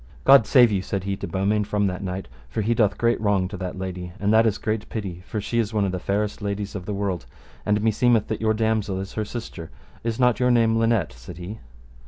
God 0.23 0.47
save 0.47 0.71
you, 0.71 0.81
said 0.81 1.03
he 1.03 1.15
to 1.17 1.27
Beaumains, 1.27 1.67
from 1.67 1.85
that 1.85 2.01
knight, 2.01 2.27
for 2.49 2.61
he 2.63 2.73
doth 2.73 2.97
great 2.97 3.21
wrong 3.21 3.47
to 3.49 3.57
that 3.57 3.77
lady, 3.77 4.13
and 4.19 4.33
that 4.33 4.47
is 4.47 4.57
great 4.57 4.89
pity, 4.89 5.21
for 5.27 5.39
she 5.39 5.59
is 5.59 5.75
one 5.75 5.85
of 5.85 5.91
the 5.91 5.99
fairest 5.99 6.41
ladies 6.41 6.73
of 6.73 6.87
the 6.87 6.93
world, 6.95 7.27
and 7.67 7.83
meseemeth 7.83 8.27
that 8.27 8.41
your 8.41 8.55
damosel 8.55 8.99
is 8.99 9.13
her 9.13 9.25
sister: 9.25 9.69
is 10.03 10.19
not 10.19 10.39
your 10.39 10.49
name 10.49 10.75
Linet? 10.79 11.13
said 11.13 11.37
he. 11.37 11.59